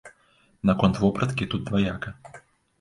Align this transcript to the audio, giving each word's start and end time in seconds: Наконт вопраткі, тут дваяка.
Наконт 0.69 0.99
вопраткі, 1.05 1.45
тут 1.53 1.63
дваяка. 1.71 2.19